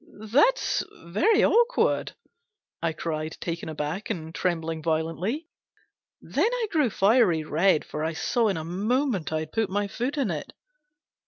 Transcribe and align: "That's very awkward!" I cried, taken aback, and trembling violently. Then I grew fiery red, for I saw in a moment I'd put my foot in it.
"That's 0.31 0.83
very 1.05 1.43
awkward!" 1.45 2.15
I 2.81 2.91
cried, 2.91 3.37
taken 3.39 3.69
aback, 3.69 4.09
and 4.09 4.33
trembling 4.33 4.81
violently. 4.81 5.47
Then 6.19 6.51
I 6.51 6.67
grew 6.71 6.89
fiery 6.89 7.43
red, 7.43 7.85
for 7.85 8.03
I 8.03 8.13
saw 8.13 8.47
in 8.47 8.57
a 8.57 8.63
moment 8.65 9.31
I'd 9.31 9.51
put 9.51 9.69
my 9.69 9.85
foot 9.87 10.17
in 10.17 10.31
it. 10.31 10.53